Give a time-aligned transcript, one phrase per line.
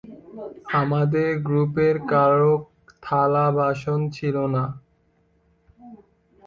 [0.81, 2.53] আমাদের গ্রুপের কারো
[3.03, 4.63] থালা বাসন ছিল না।